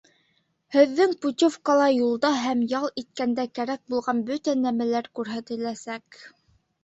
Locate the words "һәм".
2.45-2.63